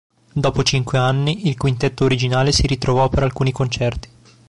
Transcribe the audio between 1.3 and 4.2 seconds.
il quintetto originale si ritrovò per alcuni concerti.